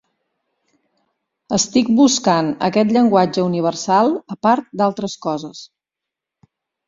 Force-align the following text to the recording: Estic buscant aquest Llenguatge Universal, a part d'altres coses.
Estic 1.57 1.89
buscant 1.99 2.47
aquest 2.69 2.95
Llenguatge 2.95 3.45
Universal, 3.51 4.11
a 4.37 4.41
part 4.47 4.67
d'altres 4.81 5.17
coses. 5.27 5.61